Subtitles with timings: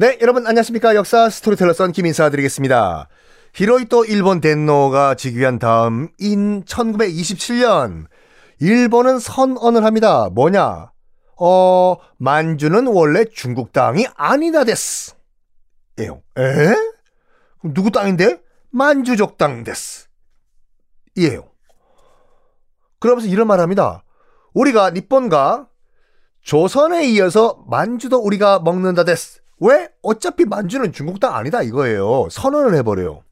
[0.00, 0.94] 네, 여러분 안녕하십니까.
[0.94, 3.10] 역사 스토리텔러 썬킴 인사드리겠습니다.
[3.52, 8.06] 히로히토 일본 덴노가 즉위한 다음인 1927년
[8.60, 10.30] 일본은 선언을 합니다.
[10.30, 10.90] 뭐냐?
[11.38, 15.12] 어, 만주는 원래 중국 땅이 아니다 です.
[15.98, 16.22] 예요.
[16.38, 16.74] 에?
[17.62, 18.40] 누구 땅인데?
[18.70, 20.08] 만주족 땅 です.
[21.18, 21.44] 이에요.
[23.00, 24.02] 그러면서 이런 말을 합니다.
[24.54, 25.68] 우리가 니폰과
[26.40, 29.39] 조선에 이어서 만주도 우리가 먹는다 데스.
[29.60, 29.90] 왜?
[30.02, 32.28] 어차피 만주는 중국 땅 아니다 이거예요.
[32.30, 33.22] 선언을 해버려요.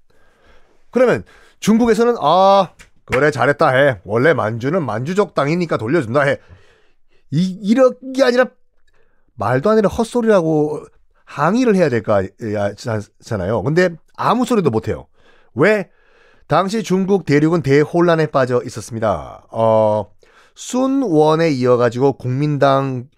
[0.90, 1.24] 그러면
[1.60, 2.70] 중국에서는 아
[3.04, 4.00] 그래 잘했다 해.
[4.04, 6.38] 원래 만주는 만주족 땅이니까 돌려준다 해.
[7.30, 8.46] 이 이런 게 아니라
[9.34, 10.84] 말도 안 되는 헛소리라고
[11.24, 13.62] 항의를 해야 될까잖아요.
[13.62, 15.06] 근데 아무 소리도 못 해요.
[15.54, 15.90] 왜?
[16.46, 19.46] 당시 중국 대륙은 대혼란에 빠져 있었습니다.
[19.50, 20.10] 어,
[20.54, 23.08] 순원에 이어가지고 국민당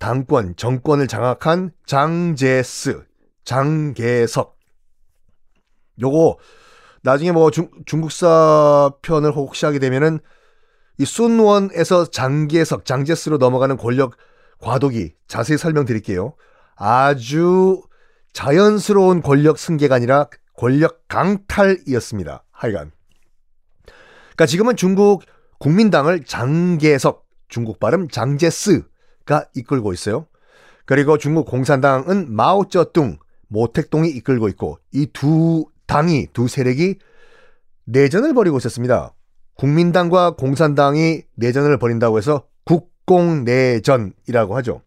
[0.00, 3.04] 당권, 정권을 장악한 장제스,
[3.44, 4.58] 장계석.
[6.00, 6.38] 요거
[7.02, 10.18] 나중에 뭐 중, 중국사 편을 혹시 하게 되면은
[10.96, 14.16] 이 순원에서 장계석, 장제스로 넘어가는 권력
[14.58, 16.34] 과도기 자세히 설명드릴게요.
[16.76, 17.82] 아주
[18.32, 22.44] 자연스러운 권력 승계가 아니라 권력 강탈이었습니다.
[22.50, 22.90] 하여간.
[23.84, 25.24] 그러니까 지금은 중국
[25.58, 28.89] 국민당을 장계석, 중국 발음 장제스
[29.24, 30.26] 가 이끌고 있어요.
[30.86, 36.98] 그리고 중국 공산당은 마오쩌둥, 모택동이 이끌고 있고 이 두 당이 두 세력이
[37.84, 39.12] 내전을 벌이고 있었습니다.
[39.54, 44.82] 국민당과 공산당이 내전을 벌인다고 해서 국공내전이라고 하죠.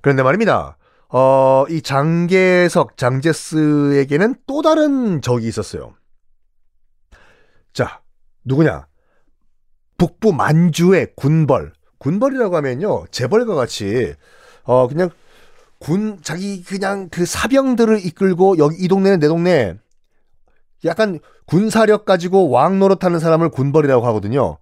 [0.00, 0.76] 그런데 말입니다.
[1.08, 5.94] 어, 이 장계석, 장제스에게는 또 다른 적이 있었어요.
[7.72, 8.00] 자,
[8.44, 8.86] 누구냐?
[9.98, 11.72] 북부 만주의 군벌.
[12.00, 14.14] 군벌이라고 하면요, 재벌과 같이,
[14.64, 15.10] 어, 그냥
[15.78, 19.76] 군, 자기 그냥 그 사병들을 이끌고 여기 이 동네는 내 동네,
[20.84, 24.58] 약간 군사력 가지고 왕 노릇하는 사람을 군벌이라고 하거든요.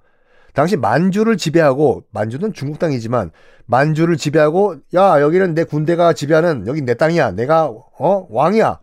[0.54, 3.30] 당시 만주를 지배하고 만주는 중국 땅이지만
[3.66, 8.80] 만주를 지배하고 야 여기는 내 군대가 지배하는 여기 내 땅이야 내가 어 왕이야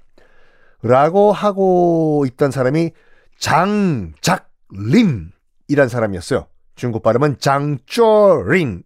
[0.84, 2.92] 라고 하고 있던 사람이
[3.40, 5.34] 장작림이란
[5.90, 6.48] 사람이었어요.
[6.76, 8.86] 중국 발음은 장쪼링인데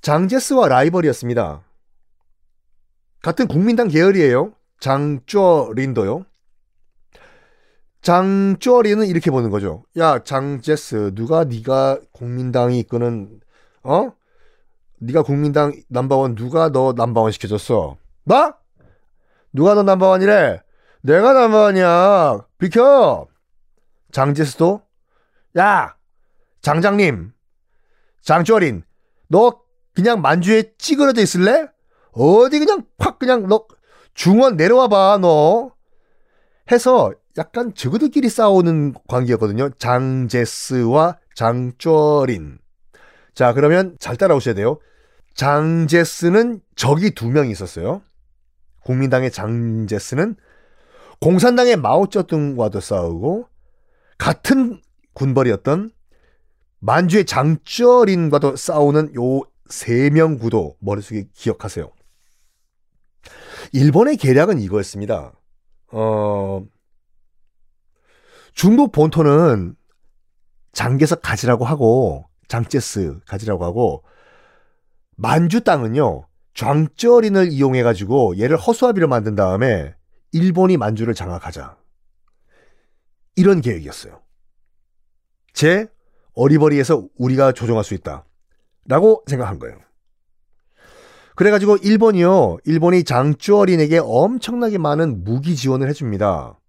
[0.00, 1.62] 장제스와 라이벌이었습니다.
[3.22, 4.52] 같은 국민당 계열이에요.
[4.80, 6.24] 장쪼린도요.
[8.00, 9.82] 장쪼리는 이렇게 보는 거죠.
[9.96, 13.40] 야 장제스 누가 네가 국민당이 이끄는
[13.82, 14.12] 어?
[15.00, 17.96] 네가 국민당 넘버원 누가 너 넘버원 시켜줬어?
[18.24, 18.56] 나?
[19.52, 20.62] 누가 너 넘버원이래?
[21.02, 22.46] 내가 넘버원이야.
[22.58, 23.26] 비켜.
[24.12, 24.85] 장제스도
[25.56, 25.96] 야
[26.62, 27.32] 장장님
[28.22, 28.82] 장쪼린
[29.28, 29.60] 너
[29.94, 31.68] 그냥 만주에 찌그러져 있을래?
[32.12, 33.66] 어디 그냥 팍 그냥 너
[34.14, 35.72] 중원 내려와 봐 너.
[36.70, 39.70] 해서 약간 저그들끼리 싸우는 관계였거든요.
[39.78, 42.58] 장제스와 장쪼린.
[43.34, 44.78] 자, 그러면 잘 따라오셔야 돼요.
[45.34, 48.02] 장제스는 적이 두명 있었어요.
[48.84, 50.36] 국민당의 장제스는
[51.20, 53.48] 공산당의 마오쩌둥과도 싸우고
[54.16, 54.80] 같은
[55.16, 55.90] 군벌이었던
[56.78, 61.90] 만주의 장쩌린과도 싸우는 요 세 명 구도 머릿속에 기억하세요.
[63.72, 65.32] 일본의 계략은 이거였습니다.
[65.92, 66.64] 어,
[68.54, 69.74] 중국 본토는
[70.72, 74.04] 장계석 가지라고 하고 장제스 가지라고 하고
[75.16, 79.94] 만주 땅은요 장쩌린을 이용해 가지고 얘를 허수아비로 만든 다음에
[80.32, 81.76] 일본이 만주를 장악하자
[83.36, 84.20] 이런 계획이었어요.
[85.56, 85.88] 제
[86.34, 88.26] 어리버리에서 우리가 조종할 수 있다.
[88.86, 89.78] 라고 생각한 거예요.
[91.34, 92.58] 그래가지고 일본이요.
[92.64, 96.60] 일본이 장쭈 어린에게 엄청나게 많은 무기 지원을 해줍니다.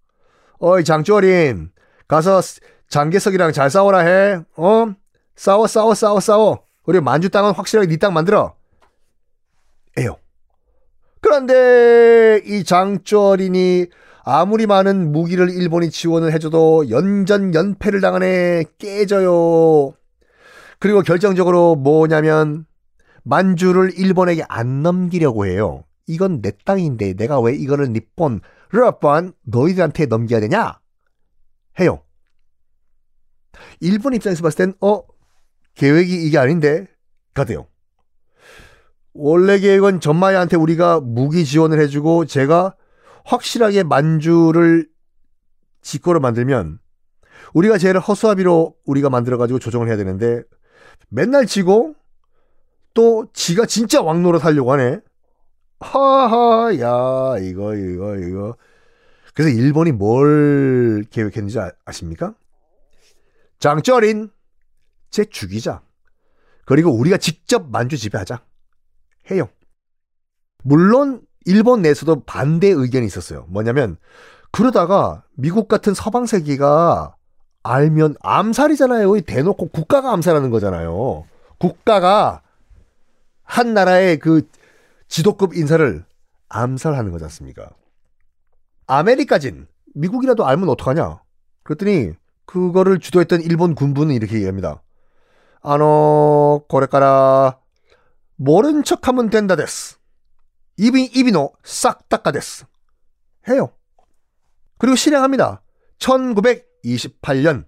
[0.60, 1.70] 어이 장쭈 어린
[2.08, 2.42] 가서
[2.88, 4.40] 장개석이랑 잘 싸워라 해.
[4.56, 4.94] 어?
[5.36, 6.64] 싸워 싸워 싸워 싸워.
[6.86, 8.56] 그리고 만주 땅은 확실하게 네 땅 만들어.
[9.98, 10.18] 에요.
[11.20, 13.88] 그런데 이 장쭈어린이
[14.30, 19.94] 아무리 많은 무기를 일본이 지원을 해줘도 연전 연패를 당하네 깨져요.
[20.80, 22.66] 그리고 결정적으로 뭐냐면
[23.24, 25.86] 만주를 일본에게 안 넘기려고 해요.
[26.08, 30.78] 이건 내 땅인데 내가 왜 이거를 니폰, 르번 너희들한테 넘겨야 되냐?
[31.80, 32.02] 해요.
[33.80, 35.04] 일본 입장에서 봤을 땐 어?
[35.76, 36.86] 계획이 이게 아닌데?
[37.34, 37.66] 가 돼요.
[39.14, 42.76] 원래 계획은 전마야한테 우리가 무기 지원을 해주고 제가
[43.28, 44.90] 확실하게 만주를
[45.82, 46.80] 직거로 만들면
[47.54, 50.44] 우리가 쟤를 허수아비로 우리가 만들어가지고 조정을 해야 되는데
[51.10, 51.94] 맨날 지고
[52.94, 55.00] 또 지가 진짜 왕노릇 하려고 하네.
[55.80, 58.58] 하하, 야, 이거, 이거, 이거.
[59.36, 62.34] 그래서 일본이 뭘 계획했는지 아, 아십니까?
[63.60, 64.32] 장쩌린,
[65.12, 65.84] 제 죽이자.
[66.66, 68.44] 그리고 우리가 직접 만주 지배하자.
[69.30, 69.48] 해요.
[70.64, 73.46] 물론, 일본 내에서도 반대 의견이 있었어요.
[73.48, 73.98] 뭐냐면,
[74.52, 77.16] 그러다가 미국 같은 서방 세계가
[77.64, 79.20] 알면 암살이잖아요.
[79.22, 81.26] 대놓고 국가가 암살하는 거잖아요.
[81.58, 82.42] 국가가
[83.44, 84.48] 한 나라의 그
[85.08, 86.06] 지도급 인사를
[86.50, 87.70] 암살하는 거지 않습니까?
[88.86, 91.22] 아메리카진 미국이라도 알면 어떡하냐?
[91.64, 92.12] 그랬더니
[92.46, 94.82] 그거를 주도했던 일본 군부는 이렇게 얘기합니다.
[95.62, 97.58] 아노 고래까라
[98.36, 99.98] 모른 척하면 된다 데스.
[100.78, 102.66] 이비 이비노 싹 닦아 데스.
[103.50, 103.74] 해요.
[104.78, 105.62] 그리고 실행합니다.
[106.00, 107.66] 1928년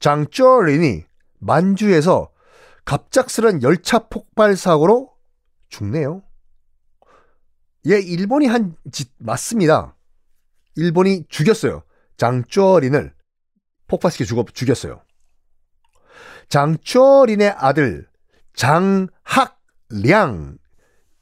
[0.00, 1.04] 장쩌린이
[1.38, 2.32] 만주에서
[2.84, 5.12] 갑작스런 열차 폭발 사고로
[5.68, 6.22] 죽네요.
[7.86, 9.96] 예, 일본이 한 짓 맞습니다.
[10.76, 11.82] 일본이 죽였어요.
[12.16, 13.14] 장쩌린을
[13.86, 15.02] 폭파시켜 죽어, 죽였어요.
[16.48, 18.08] 장쩌린의 아들
[18.54, 19.08] 장학량이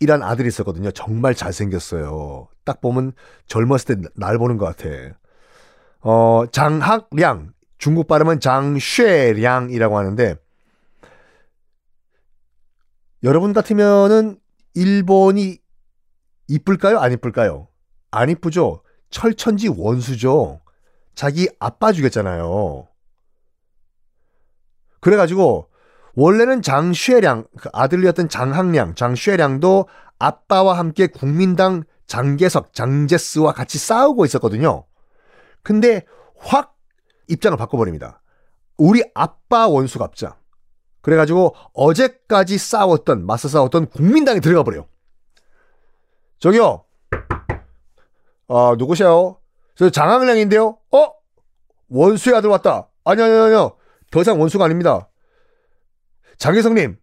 [0.07, 0.91] 란 아들이 있었거든요.
[0.93, 2.49] 정말 잘생겼어요.
[2.65, 3.13] 딱 보면
[3.47, 4.89] 젊었을 때 날 보는 것 같아.
[6.01, 10.37] 어, 장학량 중국 발음은 장쉐량이라고 하는데
[13.23, 14.39] 여러분 같으면은
[14.75, 15.59] 일본이
[16.49, 16.99] 이쁠까요?
[16.99, 17.69] 안 이쁠까요?
[18.11, 18.83] 안 이쁘죠?
[19.11, 20.61] 철천지 원수죠.
[21.15, 22.89] 자기 아빠 죽였잖아요.
[25.01, 25.69] 그래가지고
[26.15, 29.89] 원래는 장쉐량 그 아들이었던 장학량 장쉐량도
[30.19, 34.85] 아빠와 함께 국민당 장계석 장제스와 같이 싸우고 있었거든요.
[35.63, 36.05] 근데
[36.37, 36.77] 확
[37.29, 38.21] 입장을 바꿔버립니다.
[38.77, 40.37] 우리 아빠 원수 갑자.
[41.01, 44.87] 그래가지고 어제까지 싸웠던 맞서 싸웠던 국민당에 들어가 버려요.
[46.39, 46.85] 저기요.
[48.49, 49.39] 아 누구세요?
[49.75, 50.79] 저 장학량인데요.
[50.93, 51.13] 어?
[51.89, 52.89] 원수의 아들 왔다.
[53.05, 53.77] 아니요 아니요 아니요.
[54.11, 55.09] 더 이상 원수가 아닙니다.
[56.39, 56.97] 장혜성님,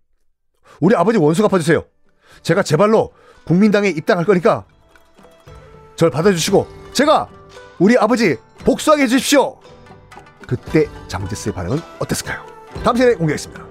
[0.79, 1.83] 우리 아버지 원수 갚아주세요.
[2.41, 3.11] 제가 제 발로
[3.45, 4.65] 국민당에 입당할 거니까
[5.95, 7.29] 절 받아주시고 제가
[7.79, 9.59] 우리 아버지 복수하게 해주십시오.
[10.47, 12.45] 그때 장제스의 반응은 어땠을까요?
[12.83, 13.68] 다음 시간에 공개하겠습니다.